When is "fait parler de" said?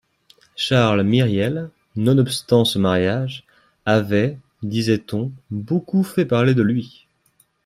6.01-6.63